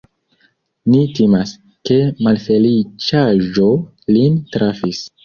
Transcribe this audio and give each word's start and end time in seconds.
Ni 0.93 1.01
timas, 1.19 1.51
ke 1.89 1.97
malfeliĉaĵo 2.29 3.67
lin 4.17 4.41
trafis. 4.57 5.03